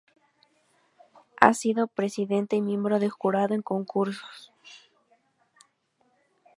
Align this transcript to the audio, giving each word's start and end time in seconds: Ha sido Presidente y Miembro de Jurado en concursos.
Ha 1.39 1.53
sido 1.53 1.85
Presidente 1.85 2.55
y 2.55 2.61
Miembro 2.63 2.97
de 2.99 3.11
Jurado 3.11 3.53
en 3.53 3.61
concursos. 3.61 4.51